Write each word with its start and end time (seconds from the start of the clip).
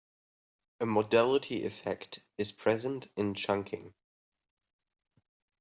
A 0.79 0.87
modality 0.87 1.63
effect 1.63 2.21
is 2.39 2.51
present 2.51 3.07
in 3.15 3.35
chunking. 3.35 3.93